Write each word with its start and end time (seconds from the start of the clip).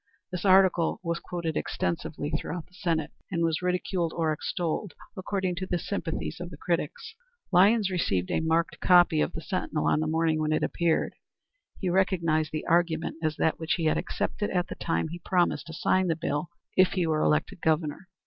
This 0.31 0.45
article 0.45 0.99
was 1.03 1.19
quoted 1.19 1.55
extensively 1.55 2.31
throughout 2.31 2.65
the 2.65 2.73
State, 2.73 3.11
and 3.29 3.43
was 3.43 3.61
ridiculed 3.61 4.13
or 4.17 4.33
extolled 4.33 4.95
according 5.15 5.53
to 5.57 5.67
the 5.67 5.77
sympathies 5.77 6.39
of 6.39 6.49
the 6.49 6.57
critics. 6.57 7.13
Lyons 7.51 7.91
received 7.91 8.31
a 8.31 8.39
marked 8.39 8.79
copy 8.79 9.21
of 9.21 9.33
the 9.33 9.41
Sentinel 9.41 9.85
on 9.85 9.99
the 9.99 10.07
morning 10.07 10.39
when 10.39 10.53
it 10.53 10.63
appeared. 10.63 11.13
He 11.77 11.87
recognized 11.91 12.51
the 12.51 12.65
argument 12.65 13.17
as 13.21 13.35
that 13.35 13.59
which 13.59 13.73
he 13.75 13.85
had 13.85 13.97
accepted 13.99 14.49
at 14.49 14.69
the 14.69 14.75
time 14.75 15.09
he 15.09 15.19
promised 15.19 15.67
to 15.67 15.73
sign 15.73 16.07
the 16.07 16.15
bill 16.15 16.49
if 16.75 16.93
he 16.93 17.05
were 17.05 17.21
elected 17.21 17.61
Governor. 17.61 18.07